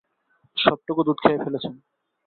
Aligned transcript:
সবটুকু 0.57 1.01
দুধ 1.07 1.17
খেয়ে 1.23 1.41
ফেলেছেন। 1.43 1.73